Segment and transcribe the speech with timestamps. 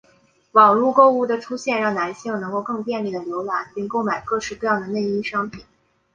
[0.53, 5.63] 网路购物的出现让男性能够更便利地浏览并购买各式各样的内衣商品。